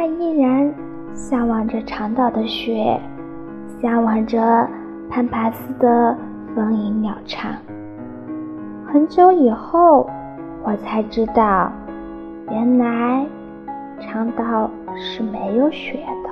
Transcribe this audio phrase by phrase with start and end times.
[0.00, 0.74] 他依然
[1.12, 2.98] 向往着长岛的雪，
[3.82, 4.66] 向往着
[5.10, 6.16] 潘帕斯的
[6.54, 7.52] 风吟鸟唱。
[8.86, 10.08] 很久以后，
[10.62, 11.70] 我才知道，
[12.50, 13.26] 原来
[14.00, 16.29] 长岛是没有雪的。